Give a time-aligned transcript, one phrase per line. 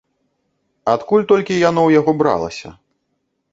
[0.93, 2.69] Адкуль толькі яно ў яго бралася.